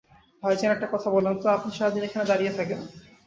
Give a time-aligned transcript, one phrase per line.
[0.43, 2.79] ভাইজান, একটা কথা বলেন তো আপনি সারাদিন এখানে দাঁড়িয়ে থাকেন।